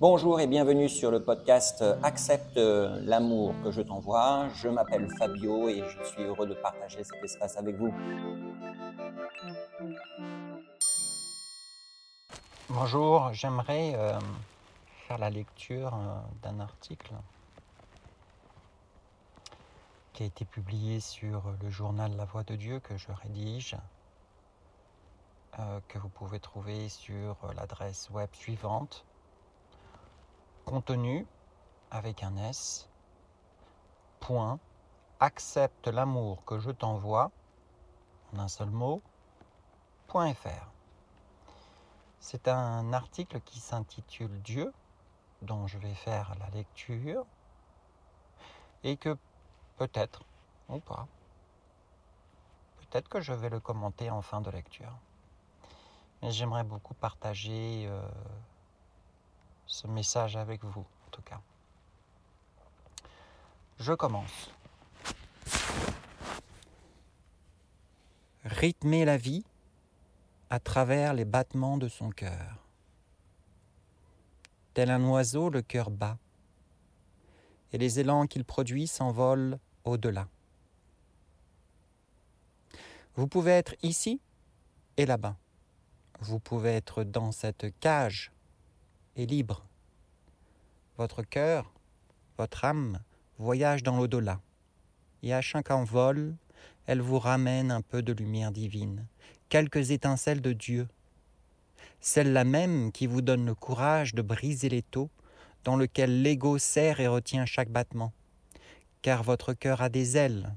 Bonjour 0.00 0.40
et 0.40 0.48
bienvenue 0.48 0.88
sur 0.88 1.12
le 1.12 1.22
podcast 1.22 1.84
Accepte 2.02 2.56
l'amour 2.56 3.54
que 3.62 3.70
je 3.70 3.80
t'envoie. 3.80 4.48
Je 4.56 4.68
m'appelle 4.68 5.08
Fabio 5.18 5.68
et 5.68 5.84
je 5.88 6.02
suis 6.08 6.22
heureux 6.24 6.48
de 6.48 6.54
partager 6.54 7.04
cet 7.04 7.22
espace 7.22 7.56
avec 7.56 7.76
vous. 7.76 7.94
Bonjour, 12.70 13.32
j'aimerais 13.32 13.94
euh, 13.94 14.18
faire 15.06 15.18
la 15.18 15.30
lecture 15.30 15.94
euh, 15.94 16.18
d'un 16.42 16.58
article 16.58 17.12
qui 20.12 20.24
a 20.24 20.26
été 20.26 20.44
publié 20.44 20.98
sur 20.98 21.44
le 21.62 21.70
journal 21.70 22.16
La 22.16 22.24
Voix 22.24 22.42
de 22.42 22.56
Dieu 22.56 22.80
que 22.80 22.96
je 22.96 23.06
rédige, 23.22 23.76
que 25.88 25.98
vous 25.98 26.08
pouvez 26.08 26.40
trouver 26.40 26.88
sur 26.88 27.36
l'adresse 27.56 28.10
web 28.10 28.28
suivante 28.32 29.04
contenu 30.64 31.26
avec 31.90 32.22
un 32.22 32.36
S, 32.36 32.88
point, 34.20 34.58
accepte 35.18 35.88
l'amour 35.88 36.44
que 36.44 36.58
je 36.58 36.70
t'envoie, 36.70 37.30
en 38.34 38.40
un 38.40 38.48
seul 38.48 38.68
mot, 38.68 39.02
point. 40.06 40.34
C'est 42.20 42.48
un 42.48 42.92
article 42.92 43.40
qui 43.40 43.60
s'intitule 43.60 44.42
Dieu, 44.42 44.72
dont 45.40 45.66
je 45.66 45.78
vais 45.78 45.94
faire 45.94 46.34
la 46.38 46.50
lecture, 46.50 47.24
et 48.84 48.96
que 48.96 49.16
peut-être, 49.78 50.22
ou 50.68 50.80
pas, 50.80 51.06
peut-être 52.76 53.08
que 53.08 53.20
je 53.20 53.32
vais 53.32 53.48
le 53.48 53.60
commenter 53.60 54.10
en 54.10 54.20
fin 54.20 54.40
de 54.40 54.50
lecture. 54.50 54.92
Mais 56.22 56.30
j'aimerais 56.32 56.64
beaucoup 56.64 56.94
partager 56.94 57.86
euh, 57.86 58.00
ce 59.66 59.86
message 59.86 60.36
avec 60.36 60.64
vous, 60.64 60.86
en 61.06 61.10
tout 61.10 61.22
cas. 61.22 61.40
Je 63.78 63.92
commence. 63.92 64.50
Rythmer 68.44 69.04
la 69.04 69.16
vie 69.16 69.44
à 70.50 70.58
travers 70.58 71.14
les 71.14 71.24
battements 71.24 71.78
de 71.78 71.88
son 71.88 72.10
cœur. 72.10 72.56
Tel 74.74 74.90
un 74.90 75.04
oiseau, 75.04 75.50
le 75.50 75.62
cœur 75.62 75.90
bat, 75.90 76.18
et 77.72 77.78
les 77.78 78.00
élans 78.00 78.26
qu'il 78.26 78.44
produit 78.44 78.86
s'envolent 78.86 79.58
au-delà. 79.84 80.28
Vous 83.14 83.26
pouvez 83.26 83.52
être 83.52 83.74
ici 83.82 84.20
et 84.96 85.06
là-bas. 85.06 85.36
Vous 86.20 86.40
pouvez 86.40 86.70
être 86.70 87.04
dans 87.04 87.32
cette 87.32 87.66
cage 87.80 88.32
libre. 89.16 89.64
Votre 90.96 91.22
cœur, 91.22 91.72
votre 92.36 92.64
âme 92.64 93.00
voyage 93.38 93.82
dans 93.82 93.96
l'au-delà, 93.96 94.40
et 95.22 95.32
à 95.32 95.40
chaque 95.40 95.70
envol, 95.70 96.34
elle 96.86 97.00
vous 97.00 97.18
ramène 97.18 97.70
un 97.70 97.82
peu 97.82 98.02
de 98.02 98.12
lumière 98.12 98.50
divine, 98.50 99.06
quelques 99.48 99.90
étincelles 99.90 100.40
de 100.40 100.52
Dieu, 100.52 100.88
celle-là 102.00 102.44
même 102.44 102.92
qui 102.92 103.06
vous 103.06 103.22
donne 103.22 103.46
le 103.46 103.54
courage 103.54 104.14
de 104.14 104.22
briser 104.22 104.68
les 104.68 104.82
taux 104.82 105.10
dans 105.64 105.76
lequel 105.76 106.22
l'ego 106.22 106.58
serre 106.58 107.00
et 107.00 107.08
retient 107.08 107.46
chaque 107.46 107.70
battement, 107.70 108.12
car 109.02 109.22
votre 109.22 109.52
cœur 109.52 109.82
a 109.82 109.88
des 109.88 110.16
ailes. 110.16 110.52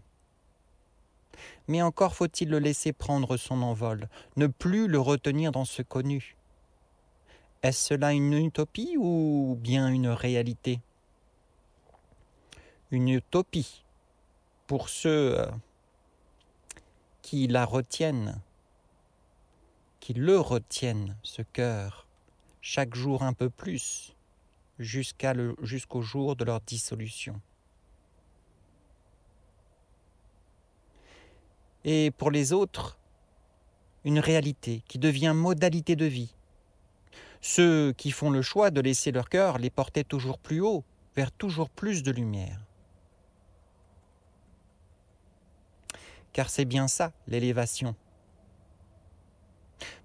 Mais 1.72 1.81
encore 1.81 2.16
faut-il 2.16 2.50
le 2.50 2.59
laisser 2.59 2.91
prendre 2.91 3.38
son 3.38 3.61
envol, 3.61 4.09
ne 4.36 4.47
plus 4.47 4.89
le 4.89 5.00
retenir 5.00 5.53
dans 5.53 5.64
ce 5.64 5.81
connu, 5.81 6.36
est-ce 7.64 7.88
cela 7.88 8.11
une 8.11 8.33
utopie 8.33 8.97
ou 8.97 9.58
bien 9.58 9.88
une 9.88 10.09
réalité? 10.09 10.81
Une 12.92 13.08
utopie 13.08 13.86
pour 14.67 14.89
ceux 14.89 15.39
euh, 15.39 15.45
qui 17.21 17.48
la 17.48 17.64
retiennent, 17.64 18.42
qui 20.02 20.14
le 20.14 20.42
retiennent, 20.42 21.15
ce 21.23 21.42
cœur, 21.42 22.05
chaque 22.59 22.95
jour 22.95 23.23
un 23.23 23.32
peu 23.32 23.49
plus, 23.49 24.14
jusqu'au 24.77 26.02
jour 26.02 26.36
de 26.36 26.43
leur 26.43 26.59
dissolution. 26.59 27.39
Et 31.83 32.11
pour 32.11 32.31
les 32.31 32.53
autres, 32.53 32.97
une 34.03 34.19
réalité 34.19 34.83
qui 34.87 34.99
devient 34.99 35.33
modalité 35.36 35.95
de 35.95 36.05
vie, 36.05 36.36
ceux 37.42 37.92
qui 37.93 38.11
font 38.11 38.30
le 38.30 38.42
choix 38.42 38.69
de 38.69 38.81
laisser 38.81 39.11
leur 39.11 39.30
cœur 39.30 39.58
les 39.58 39.69
porter 39.69 40.03
toujours 40.03 40.37
plus 40.37 40.61
haut, 40.61 40.83
vers 41.15 41.31
toujours 41.31 41.70
plus 41.70 42.03
de 42.03 42.11
lumière. 42.11 42.59
Car 46.33 46.49
c'est 46.49 46.65
bien 46.65 46.87
ça, 46.87 47.11
l'élévation. 47.27 47.95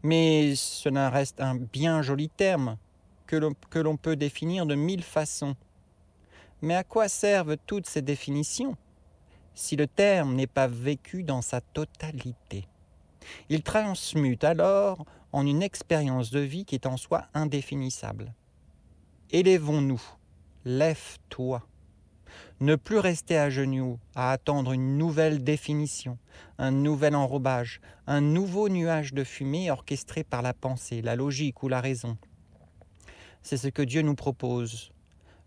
Mais 0.03 0.54
cela 0.56 1.10
reste 1.10 1.41
un 1.41 1.54
bien 1.54 2.00
joli 2.03 2.28
terme 2.28 2.78
que 3.26 3.78
l'on 3.78 3.97
peut 3.97 4.16
définir 4.16 4.66
de 4.66 4.75
mille 4.75 5.03
façons. 5.03 5.56
Mais 6.62 6.75
à 6.75 6.84
quoi 6.84 7.09
servent 7.09 7.56
toutes 7.66 7.86
ces 7.86 8.03
définitions? 8.03 8.76
Si 9.56 9.75
le 9.75 9.89
terme 9.89 10.34
n'est 10.34 10.47
pas 10.47 10.69
vécu 10.69 11.25
dans 11.25 11.43
sa 11.43 11.61
totalité 11.61 12.69
Il 13.49 13.62
transmute 13.62 14.44
alors 14.44 15.05
en 15.33 15.44
une 15.47 15.62
expérience 15.62 16.31
de 16.31 16.41
vie 16.41 16.65
qui 16.65 16.77
est 16.77 16.87
en 16.87 16.97
soi 16.97 17.27
indéfinissable. 17.34 18.33
Élevons-nous, 19.31 20.03
lève-toi. 20.65 21.66
Ne 22.61 22.77
plus 22.77 22.99
rester 22.99 23.39
à 23.39 23.49
genoux, 23.49 23.99
à 24.15 24.31
attendre 24.31 24.72
une 24.72 24.99
nouvelle 24.99 25.43
définition, 25.43 26.19
un 26.59 26.71
nouvel 26.71 27.16
enrobage, 27.16 27.81
un 28.06 28.21
nouveau 28.21 28.69
nuage 28.69 29.15
de 29.15 29.25
fumée 29.25 29.71
orchestré 29.71 30.22
par 30.22 30.43
la 30.43 30.53
pensée, 30.53 31.00
la 31.00 31.16
logique 31.16 31.62
ou 31.62 31.69
la 31.69 31.81
raison. 31.81 32.19
C'est 33.43 33.56
ce 33.56 33.69
que 33.69 33.83
Dieu 33.83 34.03
nous 34.03 34.15
propose. 34.15 34.93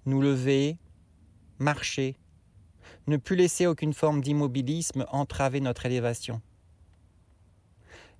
Nous 0.06 0.22
lever, 0.22 0.78
marcher, 1.60 2.18
ne 3.08 3.18
plus 3.18 3.36
laisser 3.36 3.68
aucune 3.68 3.94
forme 3.94 4.22
d'immobilisme 4.22 5.06
entraver 5.10 5.60
notre 5.62 5.86
élévation. 5.86 6.42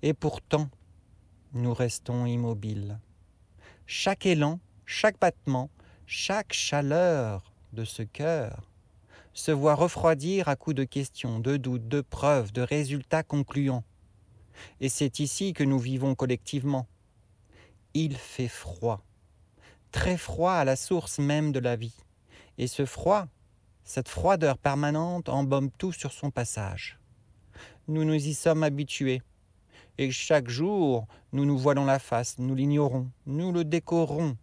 Et 0.02 0.14
pourtant, 0.14 0.68
nous 1.52 1.74
restons 1.74 2.26
immobiles. 2.26 2.98
Chaque 3.86 4.26
élan, 4.26 4.60
chaque 4.86 5.18
battement, 5.18 5.70
chaque 6.06 6.52
chaleur 6.52 7.52
de 7.72 7.84
ce 7.84 8.02
cœur 8.02 8.70
se 9.32 9.50
voit 9.50 9.74
refroidir 9.74 10.48
à 10.48 10.56
coups 10.56 10.76
de 10.76 10.84
questions, 10.84 11.38
de 11.38 11.56
doutes, 11.56 11.88
de 11.88 12.00
preuves, 12.00 12.52
de 12.52 12.62
résultats 12.62 13.22
concluants. 13.22 13.84
Et 14.80 14.88
c'est 14.88 15.20
ici 15.20 15.52
que 15.52 15.64
nous 15.64 15.78
vivons 15.78 16.14
collectivement. 16.14 16.86
Il 17.94 18.16
fait 18.16 18.48
froid, 18.48 19.02
très 19.92 20.16
froid 20.16 20.52
à 20.52 20.64
la 20.64 20.76
source 20.76 21.18
même 21.18 21.52
de 21.52 21.58
la 21.58 21.76
vie. 21.76 21.96
Et 22.58 22.66
ce 22.66 22.84
froid, 22.84 23.26
cette 23.90 24.08
froideur 24.08 24.56
permanente 24.56 25.28
embaume 25.28 25.68
tout 25.72 25.90
sur 25.90 26.12
son 26.12 26.30
passage. 26.30 27.00
Nous 27.88 28.04
nous 28.04 28.14
y 28.14 28.34
sommes 28.34 28.62
habitués 28.62 29.20
et 29.98 30.12
chaque 30.12 30.48
jour 30.48 31.08
nous 31.32 31.44
nous 31.44 31.58
voilons 31.58 31.84
la 31.84 31.98
face, 31.98 32.38
nous 32.38 32.54
l'ignorons, 32.54 33.10
nous 33.26 33.50
le 33.50 33.64
décorons. 33.64 34.36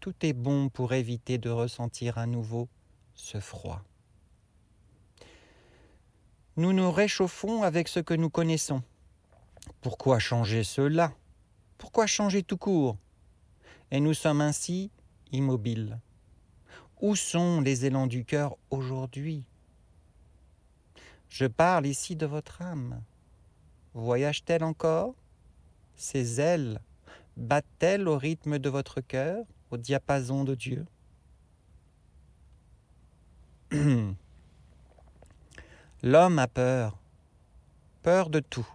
Tout 0.00 0.14
est 0.22 0.32
bon 0.32 0.68
pour 0.70 0.92
éviter 0.92 1.38
de 1.38 1.50
ressentir 1.50 2.18
à 2.18 2.26
nouveau 2.26 2.68
ce 3.14 3.38
froid. 3.38 3.84
Nous 6.56 6.72
nous 6.72 6.90
réchauffons 6.90 7.62
avec 7.62 7.86
ce 7.86 8.00
que 8.00 8.14
nous 8.14 8.28
connaissons. 8.28 8.82
Pourquoi 9.80 10.18
changer 10.18 10.64
cela? 10.64 11.12
Pourquoi 11.78 12.08
changer 12.08 12.42
tout 12.42 12.56
court? 12.56 12.96
Et 13.92 14.00
nous 14.00 14.14
sommes 14.14 14.40
ainsi 14.40 14.90
immobiles. 15.30 16.00
Où 17.00 17.14
sont 17.14 17.60
les 17.60 17.84
élans 17.84 18.06
du 18.06 18.24
cœur 18.24 18.56
aujourd'hui? 18.70 19.44
Je 21.28 21.44
parle 21.44 21.86
ici 21.86 22.16
de 22.16 22.24
votre 22.24 22.62
âme. 22.62 23.02
Voyage-t-elle 23.92 24.64
encore? 24.64 25.14
Ses 25.94 26.40
ailes 26.40 26.80
battent-elles 27.36 28.08
au 28.08 28.16
rythme 28.16 28.58
de 28.58 28.70
votre 28.70 29.02
cœur, 29.02 29.44
au 29.70 29.76
diapason 29.76 30.44
de 30.44 30.54
Dieu? 30.54 30.86
L'homme 36.02 36.38
a 36.38 36.48
peur, 36.48 36.96
peur 38.02 38.30
de 38.30 38.40
tout, 38.40 38.68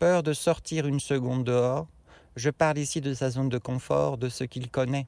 peur 0.00 0.24
de 0.24 0.32
sortir 0.32 0.86
une 0.86 1.00
seconde 1.00 1.44
dehors. 1.44 1.86
Je 2.34 2.50
parle 2.50 2.78
ici 2.78 3.00
de 3.00 3.14
sa 3.14 3.30
zone 3.30 3.50
de 3.50 3.58
confort, 3.58 4.18
de 4.18 4.28
ce 4.28 4.42
qu'il 4.42 4.68
connaît. 4.70 5.06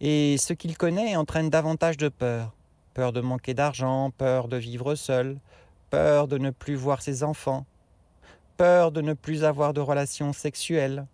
Et 0.00 0.36
ce 0.38 0.52
qu'il 0.52 0.78
connaît 0.78 1.16
entraîne 1.16 1.50
davantage 1.50 1.96
de 1.96 2.08
peur. 2.08 2.54
Peur 2.94 3.12
de 3.12 3.20
manquer 3.20 3.54
d'argent, 3.54 4.10
peur 4.10 4.48
de 4.48 4.56
vivre 4.56 4.94
seul, 4.94 5.38
peur 5.90 6.28
de 6.28 6.38
ne 6.38 6.50
plus 6.50 6.74
voir 6.74 7.02
ses 7.02 7.22
enfants, 7.24 7.66
peur 8.56 8.92
de 8.92 9.00
ne 9.00 9.14
plus 9.14 9.44
avoir 9.44 9.72
de 9.72 9.80
relations 9.80 10.32
sexuelles, 10.32 11.06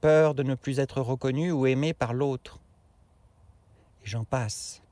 peur 0.00 0.34
de 0.34 0.42
ne 0.42 0.54
plus 0.54 0.80
être 0.80 1.00
reconnu 1.00 1.52
ou 1.52 1.66
aimé 1.66 1.94
par 1.94 2.12
l'autre. 2.12 2.58
Et 4.04 4.06
j'en 4.08 4.24
passe. 4.24 4.82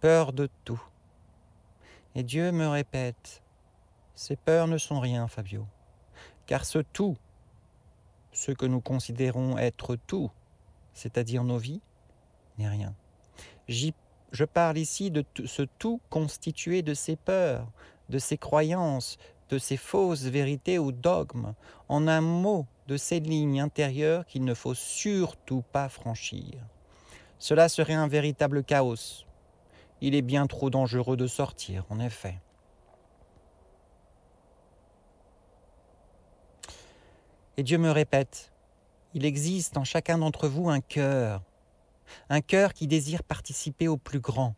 Peur 0.00 0.32
de 0.32 0.48
tout. 0.64 0.82
Et 2.14 2.22
Dieu 2.22 2.52
me 2.52 2.68
répète, 2.68 3.42
ces 4.14 4.36
peurs 4.36 4.66
ne 4.66 4.78
sont 4.78 5.00
rien, 5.00 5.28
Fabio, 5.28 5.66
car 6.46 6.64
ce 6.64 6.78
tout, 6.78 7.16
ce 8.32 8.52
que 8.52 8.66
nous 8.66 8.80
considérons 8.80 9.58
être 9.58 9.96
tout, 9.96 10.30
c'est-à-dire 10.94 11.44
nos 11.44 11.58
vies, 11.58 11.80
n'est 12.58 12.68
rien. 12.68 12.94
je 13.68 14.44
parle 14.44 14.78
ici 14.78 15.10
de 15.10 15.24
ce 15.44 15.62
tout 15.62 16.00
constitué 16.10 16.82
de 16.82 16.94
ces 16.94 17.16
peurs, 17.16 17.70
de 18.08 18.18
ces 18.18 18.38
croyances, 18.38 19.18
de 19.48 19.58
ces 19.58 19.76
fausses 19.76 20.24
vérités 20.24 20.78
ou 20.78 20.92
dogmes, 20.92 21.54
en 21.88 22.06
un 22.06 22.20
mot, 22.20 22.66
de 22.86 22.96
ces 22.96 23.20
lignes 23.20 23.60
intérieures 23.60 24.26
qu'il 24.26 24.44
ne 24.44 24.54
faut 24.54 24.74
surtout 24.74 25.62
pas 25.72 25.88
franchir. 25.88 26.54
Cela 27.38 27.68
serait 27.68 27.94
un 27.94 28.08
véritable 28.08 28.64
chaos. 28.64 29.24
Il 30.00 30.14
est 30.14 30.22
bien 30.22 30.46
trop 30.46 30.70
dangereux 30.70 31.16
de 31.16 31.26
sortir, 31.26 31.84
en 31.90 32.00
effet. 32.00 32.40
Et 37.56 37.62
Dieu 37.62 37.78
me 37.78 37.90
répète, 37.90 38.52
il 39.14 39.24
existe 39.24 39.76
en 39.76 39.84
chacun 39.84 40.18
d'entre 40.18 40.48
vous 40.48 40.68
un 40.68 40.80
cœur, 40.80 41.42
un 42.28 42.40
cœur 42.40 42.74
qui 42.74 42.86
désire 42.86 43.22
participer 43.22 43.88
au 43.88 43.96
plus 43.96 44.20
grand. 44.20 44.54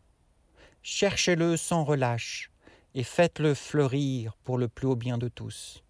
Cherchez-le 0.83 1.57
sans 1.57 1.83
relâche, 1.83 2.51
et 2.93 3.03
faites-le 3.03 3.53
fleurir 3.53 4.35
pour 4.43 4.57
le 4.57 4.67
plus 4.67 4.87
haut 4.87 4.95
bien 4.95 5.17
de 5.17 5.27
tous. 5.27 5.83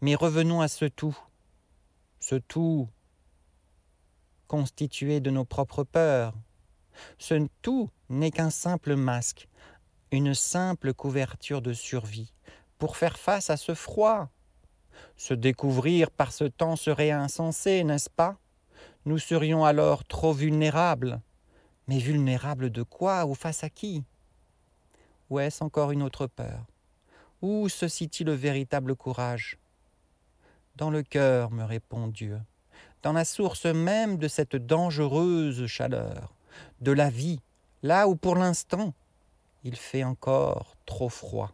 Mais 0.00 0.14
revenons 0.14 0.60
à 0.60 0.68
ce 0.68 0.84
tout, 0.84 1.18
ce 2.20 2.36
tout 2.36 2.88
constitué 4.46 5.20
de 5.20 5.30
nos 5.30 5.44
propres 5.44 5.84
peurs. 5.84 6.34
Ce 7.18 7.46
tout 7.62 7.90
n'est 8.08 8.30
qu'un 8.30 8.50
simple 8.50 8.94
masque, 8.94 9.48
une 10.10 10.34
simple 10.34 10.94
couverture 10.94 11.60
de 11.60 11.72
survie 11.72 12.32
pour 12.78 12.96
faire 12.96 13.18
face 13.18 13.50
à 13.50 13.56
ce 13.56 13.74
froid. 13.74 14.28
Se 15.16 15.34
découvrir 15.34 16.10
par 16.10 16.32
ce 16.32 16.44
temps 16.44 16.76
serait 16.76 17.10
insensé, 17.10 17.82
n'est-ce 17.82 18.10
pas? 18.10 18.38
Nous 19.06 19.18
serions 19.18 19.64
alors 19.64 20.04
trop 20.04 20.32
vulnérables. 20.32 21.20
Mais 21.86 21.98
vulnérable 21.98 22.70
de 22.70 22.82
quoi 22.82 23.26
ou 23.26 23.34
face 23.34 23.62
à 23.62 23.68
qui? 23.68 24.02
Ou 25.28 25.38
est-ce 25.38 25.62
encore 25.62 25.90
une 25.90 26.02
autre 26.02 26.26
peur? 26.26 26.64
Où 27.42 27.68
se 27.68 27.88
situe 27.88 28.24
le 28.24 28.32
véritable 28.32 28.96
courage? 28.96 29.58
Dans 30.76 30.90
le 30.90 31.02
cœur, 31.02 31.50
me 31.50 31.62
répond 31.62 32.08
Dieu, 32.08 32.40
dans 33.02 33.12
la 33.12 33.26
source 33.26 33.66
même 33.66 34.16
de 34.16 34.28
cette 34.28 34.56
dangereuse 34.56 35.66
chaleur, 35.66 36.34
de 36.80 36.90
la 36.90 37.10
vie, 37.10 37.40
là 37.82 38.08
où 38.08 38.16
pour 38.16 38.34
l'instant 38.34 38.94
il 39.62 39.76
fait 39.76 40.04
encore 40.04 40.74
trop 40.86 41.10
froid. 41.10 41.52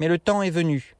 Mais 0.00 0.08
le 0.08 0.18
temps 0.18 0.42
est 0.42 0.50
venu 0.50 0.96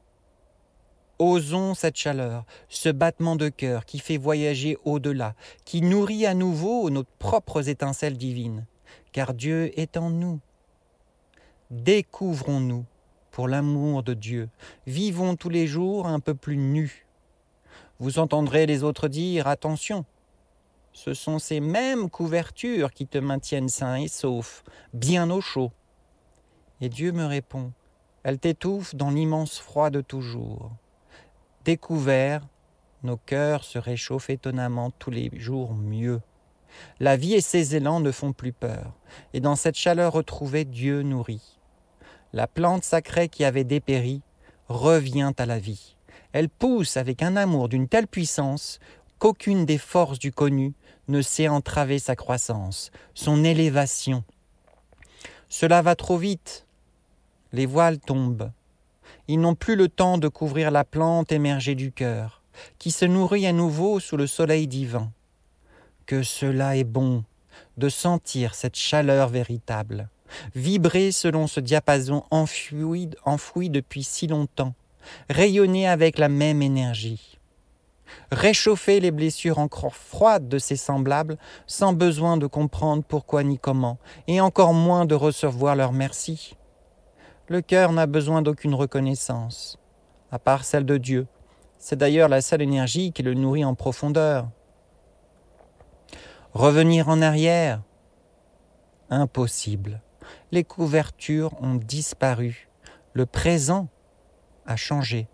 Osons 1.18 1.74
cette 1.74 1.96
chaleur, 1.96 2.44
ce 2.68 2.88
battement 2.88 3.36
de 3.36 3.48
cœur 3.48 3.84
qui 3.84 3.98
fait 3.98 4.16
voyager 4.16 4.76
au-delà, 4.84 5.34
qui 5.64 5.80
nourrit 5.80 6.26
à 6.26 6.34
nouveau 6.34 6.90
nos 6.90 7.04
propres 7.18 7.68
étincelles 7.68 8.18
divines, 8.18 8.66
car 9.12 9.32
Dieu 9.32 9.78
est 9.78 9.96
en 9.96 10.10
nous. 10.10 10.40
Découvrons-nous 11.70 12.84
pour 13.30 13.48
l'amour 13.48 14.02
de 14.02 14.14
Dieu, 14.14 14.48
vivons 14.86 15.36
tous 15.36 15.48
les 15.48 15.66
jours 15.66 16.06
un 16.06 16.20
peu 16.20 16.34
plus 16.34 16.56
nus. 16.56 17.06
Vous 17.98 18.18
entendrez 18.18 18.66
les 18.66 18.82
autres 18.82 19.08
dire 19.08 19.46
Attention, 19.46 20.04
ce 20.92 21.14
sont 21.14 21.38
ces 21.38 21.60
mêmes 21.60 22.10
couvertures 22.10 22.92
qui 22.92 23.06
te 23.06 23.18
maintiennent 23.18 23.68
sain 23.68 23.96
et 23.96 24.08
sauf, 24.08 24.62
bien 24.92 25.30
au 25.30 25.40
chaud. 25.40 25.72
Et 26.80 26.88
Dieu 26.88 27.12
me 27.12 27.24
répond 27.24 27.72
Elles 28.22 28.38
t'étouffent 28.38 28.94
dans 28.94 29.10
l'immense 29.10 29.58
froid 29.58 29.90
de 29.90 30.00
toujours. 30.00 30.72
Découvert, 31.64 32.46
nos 33.04 33.16
cœurs 33.16 33.64
se 33.64 33.78
réchauffent 33.78 34.28
étonnamment 34.28 34.90
tous 34.90 35.10
les 35.10 35.30
jours 35.32 35.72
mieux. 35.74 36.20
La 37.00 37.16
vie 37.16 37.32
et 37.32 37.40
ses 37.40 37.74
élans 37.74 38.00
ne 38.00 38.10
font 38.10 38.34
plus 38.34 38.52
peur, 38.52 38.92
et 39.32 39.40
dans 39.40 39.56
cette 39.56 39.76
chaleur 39.76 40.12
retrouvée, 40.12 40.66
Dieu 40.66 41.00
nourrit. 41.00 41.58
La 42.34 42.46
plante 42.46 42.84
sacrée 42.84 43.30
qui 43.30 43.44
avait 43.44 43.64
dépéri 43.64 44.20
revient 44.68 45.32
à 45.38 45.46
la 45.46 45.58
vie. 45.58 45.96
Elle 46.32 46.50
pousse 46.50 46.98
avec 46.98 47.22
un 47.22 47.34
amour 47.34 47.70
d'une 47.70 47.88
telle 47.88 48.08
puissance 48.08 48.78
qu'aucune 49.18 49.64
des 49.64 49.78
forces 49.78 50.18
du 50.18 50.32
connu 50.32 50.74
ne 51.08 51.22
sait 51.22 51.48
entraver 51.48 51.98
sa 51.98 52.14
croissance, 52.14 52.90
son 53.14 53.42
élévation. 53.42 54.22
Cela 55.48 55.80
va 55.80 55.94
trop 55.94 56.18
vite. 56.18 56.66
Les 57.52 57.64
voiles 57.64 58.00
tombent, 58.00 58.50
ils 59.28 59.40
n'ont 59.40 59.54
plus 59.54 59.76
le 59.76 59.88
temps 59.88 60.18
de 60.18 60.28
couvrir 60.28 60.70
la 60.70 60.84
plante 60.84 61.32
émergée 61.32 61.74
du 61.74 61.92
cœur, 61.92 62.42
qui 62.78 62.90
se 62.90 63.04
nourrit 63.04 63.46
à 63.46 63.52
nouveau 63.52 64.00
sous 64.00 64.16
le 64.16 64.26
soleil 64.26 64.66
divin. 64.66 65.10
Que 66.06 66.22
cela 66.22 66.76
est 66.76 66.84
bon 66.84 67.24
de 67.76 67.88
sentir 67.88 68.54
cette 68.54 68.76
chaleur 68.76 69.28
véritable, 69.28 70.08
vibrer 70.54 71.12
selon 71.12 71.46
ce 71.46 71.60
diapason 71.60 72.24
enfoui, 72.30 73.08
depuis 73.70 74.04
si 74.04 74.26
longtemps, 74.26 74.74
rayonner 75.30 75.88
avec 75.88 76.18
la 76.18 76.28
même 76.28 76.62
énergie 76.62 77.34
réchauffer 78.30 79.00
les 79.00 79.10
blessures 79.10 79.58
encore 79.58 79.96
froides 79.96 80.48
de 80.48 80.58
ses 80.58 80.76
semblables 80.76 81.38
sans 81.66 81.92
besoin 81.92 82.36
de 82.36 82.46
comprendre 82.46 83.02
pourquoi 83.06 83.42
ni 83.42 83.58
comment, 83.58 83.98
et 84.26 84.40
encore 84.40 84.74
moins 84.74 85.04
de 85.04 85.14
recevoir 85.14 85.76
leur 85.76 85.92
merci. 85.92 86.56
Le 87.46 87.60
cœur 87.60 87.92
n'a 87.92 88.06
besoin 88.06 88.40
d'aucune 88.40 88.74
reconnaissance, 88.74 89.78
à 90.32 90.38
part 90.38 90.64
celle 90.64 90.86
de 90.86 90.96
Dieu. 90.96 91.26
C'est 91.76 91.96
d'ailleurs 91.96 92.30
la 92.30 92.40
seule 92.40 92.62
énergie 92.62 93.12
qui 93.12 93.22
le 93.22 93.34
nourrit 93.34 93.66
en 93.66 93.74
profondeur. 93.74 94.48
Revenir 96.54 97.10
en 97.10 97.20
arrière 97.20 97.82
Impossible. 99.10 100.00
Les 100.52 100.64
couvertures 100.64 101.52
ont 101.62 101.74
disparu. 101.74 102.70
Le 103.12 103.26
présent 103.26 103.88
a 104.64 104.76
changé. 104.76 105.28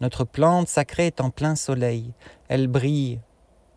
Notre 0.00 0.22
plante 0.22 0.68
sacrée 0.68 1.06
est 1.06 1.20
en 1.20 1.30
plein 1.30 1.56
soleil. 1.56 2.12
Elle 2.46 2.68
brille. 2.68 3.20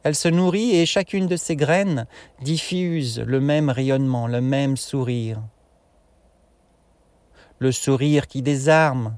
Elle 0.03 0.13
se 0.13 0.27
nourrit 0.27 0.75
et 0.75 0.85
chacune 0.85 1.25
de 1.25 1.37
ses 1.37 1.55
graines 1.55 2.05
diffuse 2.43 3.19
le 3.19 3.41
même 3.41 3.71
rayonnement, 3.71 4.27
le 4.27 4.41
même 4.41 4.77
sourire 4.77 5.41
le 7.61 7.71
sourire 7.71 8.25
qui 8.25 8.41
désarme, 8.41 9.15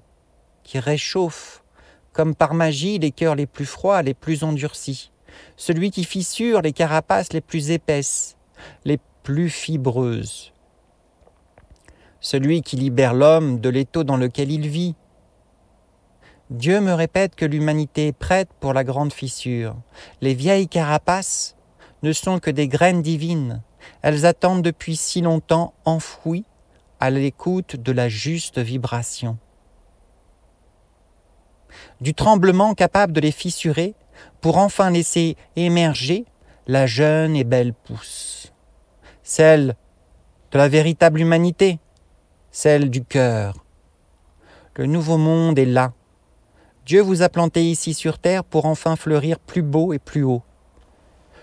qui 0.63 0.77
réchauffe, 0.77 1.63
comme 2.11 2.35
par 2.35 2.53
magie 2.53 2.99
les 2.99 3.11
cœurs 3.11 3.35
les 3.35 3.45
plus 3.45 3.65
froids, 3.65 4.01
les 4.01 4.13
plus 4.13 4.43
endurcis, 4.43 5.11
celui 5.55 5.91
qui 5.91 6.03
fissure 6.03 6.61
les 6.61 6.73
carapaces 6.73 7.31
les 7.31 7.39
plus 7.39 7.71
épaisses, 7.71 8.35
les 8.83 8.99
plus 9.23 9.49
fibreuses, 9.49 10.51
celui 12.19 12.61
qui 12.61 12.75
libère 12.75 13.13
l'homme 13.13 13.61
de 13.61 13.69
l'étau 13.69 14.03
dans 14.03 14.17
lequel 14.17 14.51
il 14.51 14.67
vit. 14.67 14.95
Dieu 16.49 16.81
me 16.81 16.93
répète 16.93 17.35
que 17.35 17.45
l'humanité 17.45 18.07
est 18.07 18.11
prête 18.11 18.49
pour 18.59 18.73
la 18.73 18.83
grande 18.83 19.13
fissure. 19.13 19.77
Les 20.19 20.33
vieilles 20.33 20.67
carapaces 20.67 21.55
ne 22.03 22.11
sont 22.11 22.39
que 22.39 22.51
des 22.51 22.67
graines 22.67 23.01
divines. 23.01 23.63
Elles 24.01 24.25
attendent 24.25 24.63
depuis 24.63 24.97
si 24.97 25.21
longtemps 25.21 25.73
enfouies 25.85 26.43
à 27.03 27.09
l'écoute 27.09 27.75
de 27.75 27.91
la 27.91 28.07
juste 28.07 28.59
vibration. 28.59 29.37
Du 31.99 32.13
tremblement 32.13 32.73
capable 32.75 33.11
de 33.11 33.19
les 33.19 33.33
fissurer 33.33 33.93
pour 34.39 34.57
enfin 34.57 34.89
laisser 34.89 35.35
émerger 35.57 36.23
la 36.65 36.87
jeune 36.87 37.35
et 37.35 37.43
belle 37.43 37.73
pousse, 37.73 38.53
celle 39.21 39.75
de 40.53 40.57
la 40.57 40.69
véritable 40.69 41.19
humanité, 41.19 41.77
celle 42.51 42.89
du 42.89 43.03
cœur. 43.03 43.65
Le 44.77 44.85
nouveau 44.85 45.17
monde 45.17 45.59
est 45.59 45.65
là. 45.65 45.91
Dieu 46.85 47.01
vous 47.01 47.21
a 47.21 47.27
planté 47.27 47.69
ici 47.69 47.93
sur 47.93 48.17
terre 48.17 48.45
pour 48.45 48.63
enfin 48.63 48.95
fleurir 48.95 49.39
plus 49.39 49.61
beau 49.61 49.91
et 49.91 49.99
plus 49.99 50.23
haut. 50.23 50.43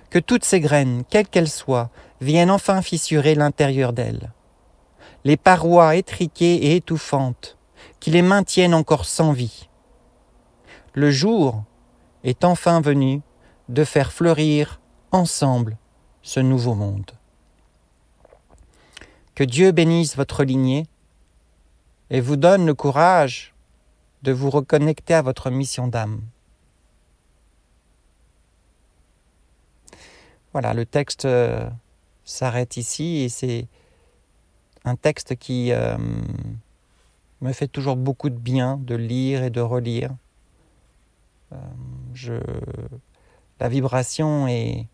Que 0.08 0.20
toutes 0.20 0.46
ces 0.46 0.60
graines, 0.60 1.02
quelles 1.10 1.28
qu'elles 1.28 1.50
soient, 1.50 1.90
viennent 2.22 2.50
enfin 2.50 2.80
fissurer 2.80 3.34
l'intérieur 3.34 3.92
d'elles 3.92 4.32
les 5.24 5.36
parois 5.36 5.96
étriquées 5.96 6.54
et 6.54 6.76
étouffantes 6.76 7.56
qui 8.00 8.10
les 8.10 8.22
maintiennent 8.22 8.74
encore 8.74 9.04
sans 9.04 9.32
vie. 9.32 9.68
Le 10.94 11.10
jour 11.10 11.64
est 12.24 12.44
enfin 12.44 12.80
venu 12.80 13.20
de 13.68 13.84
faire 13.84 14.12
fleurir 14.12 14.80
ensemble 15.12 15.76
ce 16.22 16.40
nouveau 16.40 16.74
monde. 16.74 17.12
Que 19.34 19.44
Dieu 19.44 19.72
bénisse 19.72 20.16
votre 20.16 20.44
lignée 20.44 20.86
et 22.10 22.20
vous 22.20 22.36
donne 22.36 22.66
le 22.66 22.74
courage 22.74 23.54
de 24.22 24.32
vous 24.32 24.50
reconnecter 24.50 25.14
à 25.14 25.22
votre 25.22 25.50
mission 25.50 25.86
d'âme. 25.86 26.20
Voilà, 30.52 30.74
le 30.74 30.84
texte 30.84 31.26
euh, 31.26 31.70
s'arrête 32.24 32.76
ici 32.76 33.18
et 33.18 33.28
c'est 33.28 33.68
un 34.84 34.96
texte 34.96 35.36
qui 35.36 35.72
euh, 35.72 35.96
me 37.40 37.52
fait 37.52 37.68
toujours 37.68 37.96
beaucoup 37.96 38.30
de 38.30 38.38
bien 38.38 38.76
de 38.76 38.94
lire 38.94 39.42
et 39.42 39.50
de 39.50 39.60
relire. 39.60 40.10
Euh, 41.52 41.56
je, 42.14 42.34
la 43.58 43.68
vibration 43.68 44.46
est, 44.48 44.86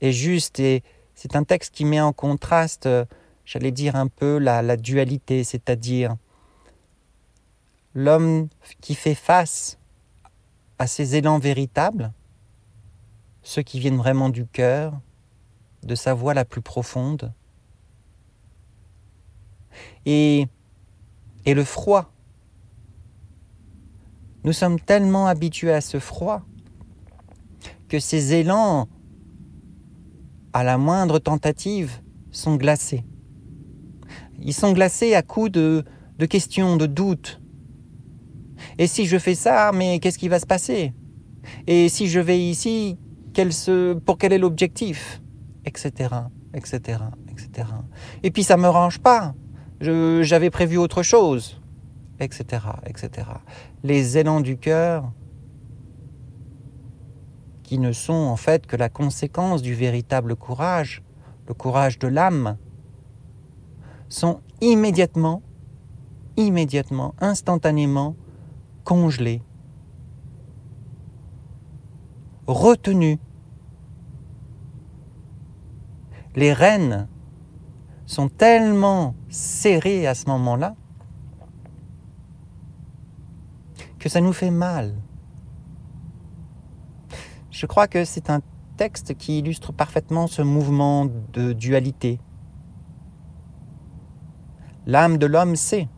est 0.00 0.12
juste 0.12 0.60
et 0.60 0.82
c'est 1.14 1.36
un 1.36 1.44
texte 1.44 1.74
qui 1.74 1.84
met 1.84 2.00
en 2.00 2.12
contraste, 2.12 2.88
j'allais 3.44 3.70
dire 3.70 3.96
un 3.96 4.08
peu, 4.08 4.38
la, 4.38 4.62
la 4.62 4.76
dualité, 4.76 5.44
c'est-à-dire 5.44 6.16
l'homme 7.94 8.48
qui 8.80 8.94
fait 8.94 9.14
face 9.14 9.78
à 10.78 10.86
ses 10.86 11.16
élans 11.16 11.38
véritables, 11.38 12.12
ceux 13.42 13.62
qui 13.62 13.78
viennent 13.78 13.96
vraiment 13.96 14.30
du 14.30 14.46
cœur, 14.46 14.98
de 15.82 15.94
sa 15.94 16.14
voix 16.14 16.34
la 16.34 16.44
plus 16.44 16.62
profonde, 16.62 17.32
et, 20.06 20.48
le 21.46 21.64
froid. 21.64 22.12
Nous 24.44 24.52
sommes 24.52 24.80
tellement 24.80 25.26
habitués 25.26 25.72
à 25.72 25.80
ce 25.80 25.98
froid 25.98 26.42
que 27.88 27.98
ces 27.98 28.34
élans, 28.34 28.88
à 30.52 30.64
la 30.64 30.78
moindre 30.78 31.18
tentative, 31.18 32.00
sont 32.30 32.56
glacés. 32.56 33.04
Ils 34.40 34.54
sont 34.54 34.72
glacés 34.72 35.14
à 35.14 35.22
coups 35.22 35.52
de, 35.52 35.84
questions, 36.28 36.76
de 36.76 36.86
doutes, 36.86 37.42
et 38.78 38.86
si 38.86 39.06
je 39.06 39.18
fais 39.18 39.34
ça, 39.34 39.72
mais 39.72 39.98
qu'est-ce 39.98 40.18
qui 40.18 40.28
va 40.28 40.38
se 40.38 40.46
passer? 40.46 40.92
Et 41.66 41.88
si 41.88 42.06
je 42.06 42.20
vais 42.20 42.40
ici, 42.40 42.98
pour 44.04 44.18
quel 44.18 44.32
est 44.32 44.38
l'objectif? 44.38 45.20
Etc. 45.64 45.90
Etc. 46.54 46.80
Etc. 47.30 47.68
Et 48.22 48.30
puis 48.30 48.44
ça 48.44 48.56
me 48.56 48.68
range 48.68 48.98
pas. 48.98 49.34
J'avais 49.82 50.50
prévu 50.50 50.76
autre 50.76 51.02
chose. 51.02 51.60
Etc. 52.20 52.62
Etc. 52.86 53.26
Les 53.82 54.16
élans 54.16 54.40
du 54.40 54.56
cœur 54.56 55.10
qui 57.64 57.80
ne 57.80 57.90
sont 57.90 58.12
en 58.12 58.36
fait 58.36 58.66
que 58.66 58.76
la 58.76 58.88
conséquence 58.88 59.60
du 59.60 59.74
véritable 59.74 60.36
courage, 60.36 61.02
le 61.48 61.54
courage 61.54 61.98
de 61.98 62.06
l'âme, 62.06 62.58
sont 64.08 64.40
immédiatement, 64.60 65.42
immédiatement, 66.36 67.16
instantanément 67.18 68.14
congelé, 68.84 69.42
retenu. 72.46 73.18
Les 76.36 76.52
rênes 76.52 77.08
sont 78.06 78.28
tellement 78.28 79.16
serrées 79.32 80.06
à 80.06 80.14
ce 80.14 80.26
moment-là 80.28 80.76
que 83.98 84.08
ça 84.08 84.20
nous 84.20 84.32
fait 84.32 84.50
mal. 84.50 84.94
Je 87.50 87.66
crois 87.66 87.88
que 87.88 88.04
c'est 88.04 88.30
un 88.30 88.40
texte 88.76 89.14
qui 89.14 89.38
illustre 89.38 89.72
parfaitement 89.72 90.26
ce 90.26 90.42
mouvement 90.42 91.06
de 91.32 91.52
dualité. 91.52 92.18
L'âme 94.86 95.18
de 95.18 95.26
l'homme 95.26 95.56
sait, 95.56 95.88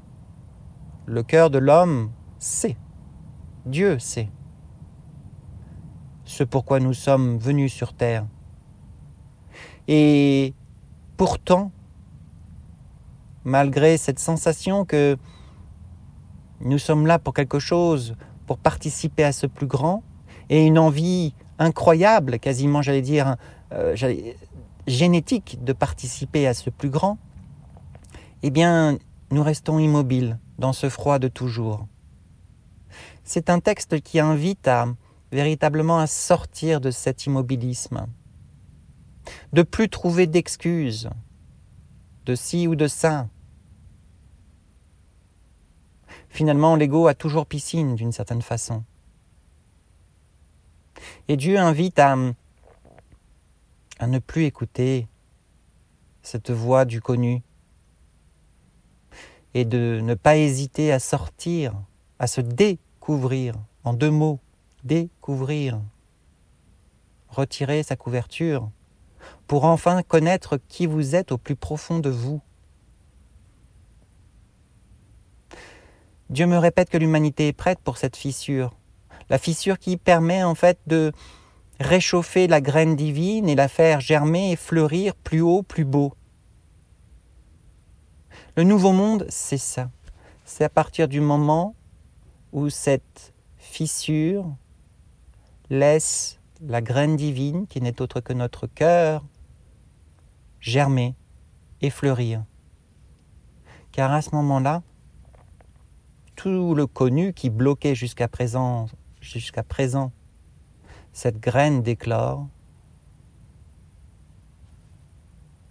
le 1.07 1.23
cœur 1.23 1.50
de 1.50 1.59
l'homme 1.59 2.11
sait. 2.38 2.76
Dieu 3.67 3.99
sait. 3.99 4.31
Ce 6.25 6.45
pourquoi 6.45 6.81
nous 6.81 6.93
sommes 6.93 7.38
venus 7.38 7.73
sur 7.73 7.95
terre. 7.95 8.26
Et 9.88 10.55
pourtant, 11.17 11.73
malgré 13.45 13.97
cette 13.97 14.19
sensation 14.19 14.85
que 14.85 15.17
nous 16.61 16.79
sommes 16.79 17.07
là 17.07 17.19
pour 17.19 17.35
quelque 17.35 17.59
chose, 17.59 18.15
pour 18.47 18.59
participer 18.59 19.25
à 19.25 19.33
ce 19.33 19.47
plus 19.47 19.67
grand, 19.67 20.03
et 20.51 20.67
une 20.67 20.79
envie 20.79 21.35
incroyable, 21.59 22.39
quasiment 22.39 22.83
j'allais 22.83 23.03
dire 23.03 23.37
euh, 23.73 23.97
génétique, 24.87 25.59
de 25.63 25.73
participer 25.73 26.47
à 26.47 26.55
ce 26.55 26.71
plus 26.71 26.91
grand, 26.91 27.19
eh 28.43 28.51
bien, 28.51 28.99
nous 29.31 29.43
restons 29.43 29.79
immobiles 29.79 30.39
dans 30.59 30.73
ce 30.73 30.89
froid 30.89 31.19
de 31.19 31.29
toujours 31.29 31.87
c'est 33.25 33.49
un 33.49 33.59
texte 33.59 34.01
qui 34.01 34.21
invite 34.21 34.69
à 34.69 34.87
véritablement 35.33 35.99
à 35.99 36.07
sortir 36.07 36.81
de 36.81 36.91
cet 36.91 37.27
immobilisme, 37.27 38.07
de 39.53 39.63
plus 39.63 39.89
trouver 39.89 40.27
d'excuses, 40.27 41.09
de 42.27 42.35
ci 42.35 42.69
ou 42.69 42.77
de 42.77 42.87
ça. 42.87 43.29
Finalement, 46.35 46.76
l'ego 46.76 47.07
a 47.07 47.14
toujours 47.14 47.47
piscine 47.47 47.95
d'une 47.95 48.12
certaine 48.12 48.43
façon. 48.43 48.83
Et 51.29 51.37
Dieu 51.37 51.59
invite 51.59 51.99
à, 51.99 52.17
à 53.99 54.07
ne 54.07 54.19
plus 54.19 54.45
écouter 54.45 55.07
cette 56.23 56.50
voix 56.50 56.85
du 56.85 57.00
connu 57.00 57.43
et 59.55 59.64
de 59.64 60.00
ne 60.03 60.14
pas 60.14 60.37
hésiter 60.37 60.93
à 60.93 60.99
sortir, 60.99 61.73
à 62.19 62.26
se 62.26 62.41
dé 62.41 62.79
découvrir, 63.05 63.55
en 63.85 63.93
deux 63.93 64.11
mots, 64.11 64.41
découvrir, 64.83 65.79
retirer 67.29 67.83
sa 67.83 67.97
couverture, 67.97 68.71
pour 69.47 69.67
enfin 69.67 70.03
connaître 70.03 70.59
qui 70.69 70.87
vous 70.87 71.14
êtes 71.14 71.31
au 71.31 71.37
plus 71.37 71.55
profond 71.55 71.99
de 71.99 72.09
vous. 72.09 72.41
Dieu 76.35 76.47
me 76.47 76.59
répète 76.59 76.91
que 76.91 76.99
l'humanité 76.99 77.47
est 77.47 77.53
prête 77.53 77.79
pour 77.79 77.97
cette 77.97 78.17
fissure, 78.17 78.75
la 79.31 79.38
fissure 79.38 79.79
qui 79.79 79.97
permet 79.97 80.43
en 80.43 80.57
fait 80.57 80.81
de 80.88 81.12
réchauffer 81.79 82.49
la 82.49 82.61
graine 82.61 82.97
divine 82.97 83.49
et 83.49 83.55
la 83.55 83.69
faire 83.69 84.00
germer 84.00 84.50
et 84.50 84.57
fleurir 84.57 85.14
plus 85.14 85.43
haut, 85.43 85.62
plus 85.62 85.85
beau. 85.85 86.12
Le 88.57 88.64
nouveau 88.64 88.91
monde, 88.91 89.26
c'est 89.29 89.59
ça. 89.59 89.93
C'est 90.45 90.64
à 90.64 90.69
partir 90.69 91.07
du 91.07 91.21
moment 91.21 91.76
où 92.53 92.69
cette 92.69 93.33
fissure 93.57 94.57
laisse 95.71 96.41
la 96.61 96.83
graine 96.83 97.14
divine, 97.14 97.69
qui 97.69 97.81
n'est 97.81 98.03
autre 98.03 98.21
que 98.21 98.33
notre 98.33 98.67
cœur, 98.67 99.23
germer 100.59 101.14
et 101.81 101.91
fleurir. 101.91 102.43
Car 103.93 104.11
à 104.11 104.21
ce 104.21 104.35
moment-là, 104.35 104.83
tout 106.45 106.75
le 106.75 106.87
connu 106.87 107.33
qui 107.33 107.49
bloquait 107.49 107.95
jusqu'à 107.95 108.29
présent, 108.29 108.85
jusqu'à 109.23 109.63
présent 109.63 110.13
cette 111.15 111.41
graine 111.41 111.83
d'éclore 111.83 112.47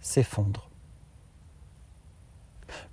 s'effondre. 0.00 0.68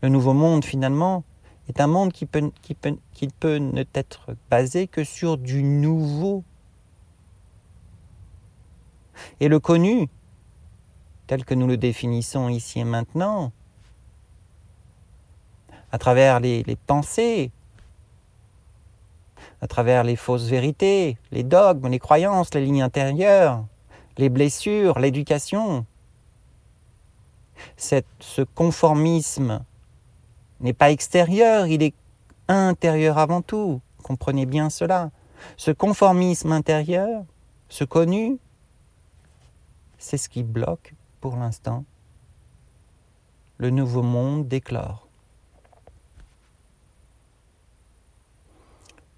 Le 0.04 0.10
nouveau 0.10 0.34
monde, 0.34 0.64
finalement, 0.64 1.24
est 1.70 1.82
un 1.82 1.88
monde 1.88 2.14
qui 2.14 2.28
peut, 2.28 2.52
qui 2.62 2.76
peut, 2.76 3.58
ne 3.58 3.84
être 3.96 4.36
basé 4.52 4.86
que 4.86 5.04
sur 5.04 5.40
du 5.40 5.64
nouveau. 5.64 6.44
Et 9.40 9.48
le 9.48 9.60
connu, 9.60 10.08
tel 11.26 11.46
que 11.46 11.56
nous 11.56 11.66
le 11.66 11.78
définissons 11.78 12.48
ici 12.48 12.80
et 12.80 12.84
maintenant, 12.84 13.52
à 15.92 15.98
travers 15.98 16.40
les 16.40 16.78
pensées, 16.86 17.52
à 19.62 19.68
travers 19.68 20.04
les 20.04 20.16
fausses 20.16 20.48
vérités, 20.48 21.18
les 21.32 21.44
dogmes, 21.44 21.88
les 21.88 22.00
croyances, 22.00 22.54
les 22.54 22.66
lignes 22.66 22.82
intérieures, 22.82 23.64
les 24.18 24.30
blessures, 24.30 25.00
l'éducation, 25.00 25.86
ce 27.78 28.42
conformisme 28.42 29.64
n'est 30.60 30.74
pas 30.74 30.92
extérieur, 30.92 31.68
il 31.68 31.84
est 31.84 31.94
intérieur 32.48 33.18
avant 33.18 33.42
tout. 33.42 33.82
Comprenez 34.04 34.46
bien 34.46 34.70
cela. 34.70 35.12
Ce 35.58 35.72
conformisme 35.72 36.52
intérieur, 36.52 37.24
ce 37.70 37.84
connu, 37.84 38.40
c'est 39.98 40.18
ce 40.18 40.30
qui 40.30 40.44
bloque 40.44 40.94
pour 41.20 41.36
l'instant 41.38 41.86
le 43.58 43.70
nouveau 43.70 44.02
monde 44.02 44.48
d'éclore. 44.48 45.08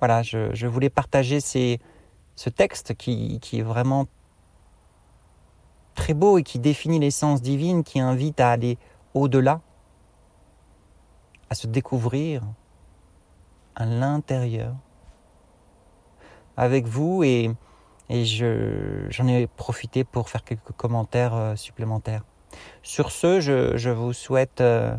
Voilà, 0.05 0.21
je, 0.21 0.67
voulais 0.67 0.89
partager 0.89 1.39
ce 1.39 2.49
texte 2.49 2.93
qui, 2.93 3.39
est 3.53 3.61
vraiment 3.61 4.05
très 5.95 6.13
beau 6.13 6.37
et 6.37 6.43
qui 6.43 6.59
définit 6.59 6.99
l'essence 6.99 7.41
divine, 7.41 7.85
qui 7.85 8.01
invite 8.01 8.41
à 8.41 8.51
aller 8.51 8.77
au-delà, 9.13 9.61
à 11.49 11.55
se 11.55 11.67
découvrir 11.67 12.43
à 13.75 13.85
l'intérieur 13.85 14.75
avec 16.57 16.85
vous 16.85 17.23
et, 17.23 17.55
j'en 18.09 19.27
ai 19.29 19.47
profité 19.47 20.03
pour 20.03 20.27
faire 20.27 20.43
quelques 20.43 20.73
commentaires 20.75 21.33
euh, 21.33 21.55
supplémentaires. 21.55 22.25
Sur 22.81 23.09
ce, 23.09 23.39
je, 23.39 23.77
je 23.77 23.89
vous 23.89 24.11
souhaite 24.11 24.59
euh, 24.59 24.97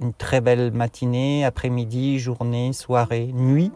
une 0.00 0.14
très 0.14 0.40
belle 0.40 0.72
matinée, 0.72 1.44
après-midi, 1.44 2.18
journée, 2.18 2.72
soirée, 2.72 3.26
nuit 3.34 3.70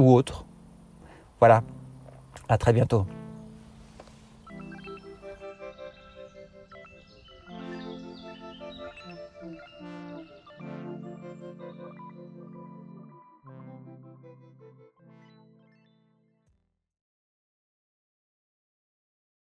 ou 0.00 0.14
autre. 0.14 0.44
Voilà, 1.38 1.62
à 2.48 2.58
très 2.58 2.72
bientôt. 2.72 3.06